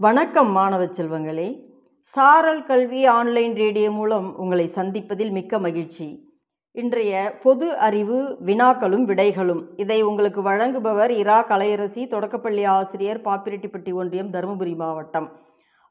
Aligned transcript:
வணக்கம் 0.00 0.50
மாணவ 0.50 0.84
செல்வங்களே. 0.84 1.62
சாரல் 2.00 2.64
கல்வி 2.64 3.04
ஆன்லைன் 3.04 3.54
ரேடியோ 3.54 3.90
மூலம் 3.90 4.38
உங்களை 4.38 4.70
சந்திப்பதில் 4.74 5.30
மிக்க 5.30 5.58
மகிழ்ச்சி. 5.58 6.36
இன்றைய 6.72 7.38
பொது 7.42 7.76
அறிவு 7.76 8.38
வினாக்களும் 8.46 9.04
விடைகளும். 9.04 9.62
இதை 9.76 10.02
உங்களுக்கு 10.02 10.42
வழங்குபவர் 10.42 11.10
இரா 11.10 11.44
கலையரசி 11.44 12.06
தொடக்கப்பள்ளி 12.06 12.64
ஆசிரியர் 12.64 13.20
பாப்பிரெட்டிப்பட்டி 13.20 13.92
ஒன்றியம் 13.92 14.32
தருமபுரி 14.32 14.76
மாவட்டம். 14.76 15.40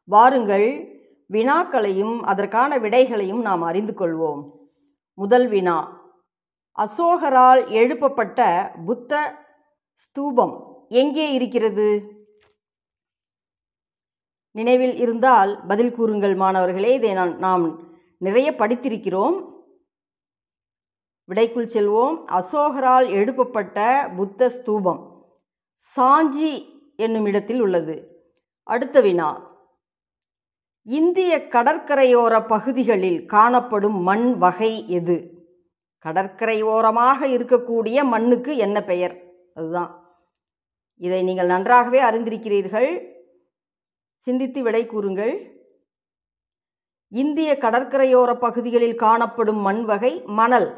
வாருங்கள் 0.04 0.88
வினாக்களையும் 1.34 2.20
அதற்கான 2.20 2.78
விடைகளையும் 2.78 3.42
நாம் 3.42 3.62
அறிந்து 3.62 3.94
கொள்வோம். 3.98 4.44
முதல் 5.14 5.48
வினா. 5.48 6.02
அசோகரால் 6.80 7.70
எழுப்பப்பட்ட 7.70 8.72
புத்த 8.86 9.34
ஸ்தூபம் 9.94 10.86
எங்கே 10.90 11.34
இருக்கிறது? 11.34 12.17
நினைவில் 14.58 14.96
இருந்தால் 14.96 15.66
பதில் 15.68 15.92
கூறுங்கள் 15.92 16.36
மாணவர்களே. 16.36 16.94
இதை 16.94 17.14
நான் 17.14 17.38
நாம் 17.38 17.80
நிறைய 18.18 18.52
படித்திருக்கிறோம். 18.52 19.38
விடைக்குள் 21.30 21.70
செல்வோம். 21.74 22.16
அசோகரால் 22.32 23.08
எழுப்பப்பட்ட 23.10 24.10
புத்த 24.16 24.50
ஸ்தூபம் 24.50 25.00
சாஞ்சி 25.96 26.52
என்னும் 26.96 27.26
இடத்தில் 27.26 27.60
உள்ளது. 27.60 27.96
அடுத்த 28.64 29.02
வினா. 29.02 29.30
இந்திய 30.84 31.38
கடற்கரையோர 31.38 32.48
பகுதிகளில் 32.48 33.26
காணப்படும் 33.26 34.00
மண் 34.02 34.38
வகை 34.38 34.90
எது? 34.90 35.18
கடற்கரையோரமாக 36.06 37.20
இருக்கக்கூடிய 37.36 38.04
மண்ணுக்கு 38.04 38.58
என்ன 38.58 38.84
பெயர்? 38.84 39.16
அதுதான். 39.54 39.92
இதை 40.98 41.24
நீங்கள் 41.24 41.46
நன்றாகவே 41.46 42.00
அறிந்திருக்கிறீர்கள். 42.02 43.16
சிந்தித்து 44.28 44.64
விடை 44.64 44.86
கூறுங்கள். 44.86 45.62
இந்திய 47.10 47.58
கடற்கரையோர 47.62 48.40
பகுதிகளில் 48.40 48.96
காணப்படும் 48.96 49.58
மண் 49.58 49.86
வகை 49.86 50.22
மணல். 50.26 50.74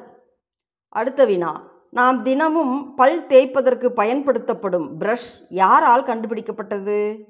அடுத்த 0.89 1.25
வினா. 1.25 1.71
நாம் 1.89 2.23
தினமும் 2.23 2.95
பல் 2.95 3.27
தேய்ப்பதற்கு 3.27 3.89
பயன்படுத்தப்படும் 3.89 4.99
பிரஷ் 4.99 5.45
யாரால் 5.49 6.03
கண்டுபிடிக்கப்பட்டது? 6.03 7.23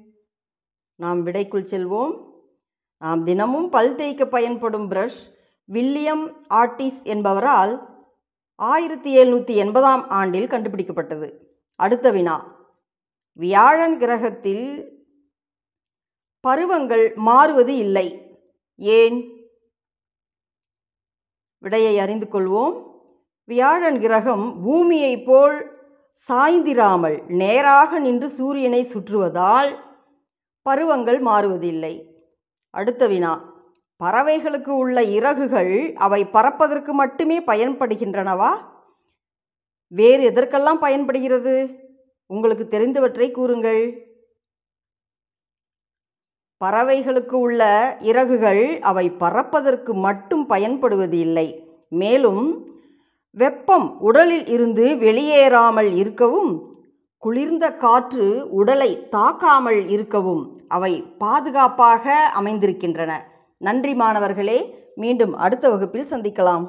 நாம் 0.94 1.26
விடைக்குள் 1.26 1.64
செல்வோம். 1.64 2.28
நாம் 2.98 3.24
தினமும் 3.24 3.70
பல் 3.70 3.94
தேய்க்க 3.94 4.26
பயன்படும் 4.26 4.90
பிரஷ் 4.90 5.20
வில்லியம் 5.64 6.46
ஆர்டிஸ் 6.50 7.02
என்பவரால் 7.02 7.80
ஆயிரத்தி 8.56 9.16
எழுநூற்றி 9.16 9.54
எண்பதாம் 9.54 10.08
ஆண்டில் 10.08 10.46
கண்டுபிடிக்கப்பட்டது. 10.46 11.32
அடுத்த 11.74 12.10
வினா. 12.10 12.56
வியாழன் 13.32 13.98
கிரகத்தில் 13.98 14.98
பருவங்கள் 16.40 17.12
மாறுவது 17.14 17.76
இல்லை. 17.76 18.38
ஏன்? 18.76 19.46
விடையை 21.58 21.98
அறிந்து 21.98 22.28
கொள்வோம். 22.32 22.84
வியாழன் 23.44 24.00
கிரகம் 24.00 24.62
பூமியைப் 24.62 25.26
போல் 25.26 25.70
சாய்ந்திராமல் 26.28 27.26
நேராக 27.26 27.98
நின்று 27.98 28.28
சூரியனை 28.28 28.84
சுற்றுவதால் 28.84 29.76
பருவங்கள் 30.62 31.22
மாறுவதில்லை. 31.22 32.04
அடுத்த 32.70 33.06
வினா. 33.06 33.52
பறவைகளுக்கு 34.04 34.68
உள்ள 34.68 35.02
இறகுகள் 35.02 35.92
அவை 35.94 36.24
பறப்பதற்கு 36.24 36.92
மட்டுமே 36.92 37.40
பயன்படுகின்றனவா? 37.40 38.50
வேறு 39.86 40.22
எதற்கெல்லாம் 40.22 40.78
பயன்படுகிறது? 40.78 41.70
உங்களுக்கு 42.26 42.68
தெரிந்தவற்றை 42.68 43.30
கூறுங்கள். 43.30 44.09
பறவைகளுக்கு 46.60 47.36
உள்ள 47.46 47.62
இறகுகள் 48.00 48.78
அவை 48.80 49.10
பறப்பதற்கு 49.10 49.94
மட்டும் 49.94 50.46
பயன்படுவது 50.46 51.18
இல்லை 51.18 51.64
மேலும் 51.88 52.68
வெப்பம் 53.30 53.98
உடலில் 53.98 54.46
இருந்து 54.46 54.96
வெளியேறாமல் 54.96 55.94
இருக்கவும் 55.94 56.52
குளிர்ந்த 57.18 57.72
காற்று 57.76 58.48
உடலை 58.50 59.08
தாக்காமல் 59.12 59.88
இருக்கவும் 59.88 60.42
அவை 60.68 60.92
பாதுகாப்பாக 61.18 62.14
அமைந்திருக்கின்றன. 62.40 63.12
நன்றி 63.58 63.94
மாணவர்களே 63.94 64.58
மீண்டும் 64.94 65.34
அடுத்த 65.34 65.70
வகுப்பில் 65.70 66.10
சந்திக்கலாம். 66.10 66.64